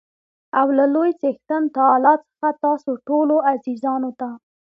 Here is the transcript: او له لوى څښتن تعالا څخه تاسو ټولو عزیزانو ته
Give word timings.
او 0.59 0.67
له 0.77 0.85
لوى 0.93 1.11
څښتن 1.21 1.63
تعالا 1.77 2.13
څخه 2.27 2.49
تاسو 2.63 2.91
ټولو 3.07 3.35
عزیزانو 3.51 4.09
ته 4.19 4.29